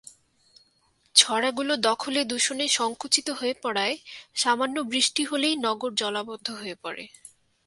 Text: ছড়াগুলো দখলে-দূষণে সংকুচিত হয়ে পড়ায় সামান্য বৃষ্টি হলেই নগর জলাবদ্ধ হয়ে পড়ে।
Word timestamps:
ছড়াগুলো 1.15 1.73
দখলে-দূষণে 1.81 2.65
সংকুচিত 2.69 3.27
হয়ে 3.29 3.53
পড়ায় 3.63 3.95
সামান্য 4.35 4.75
বৃষ্টি 4.83 5.23
হলেই 5.23 5.55
নগর 5.57 5.91
জলাবদ্ধ 5.95 6.47
হয়ে 6.51 6.75
পড়ে। 6.83 7.05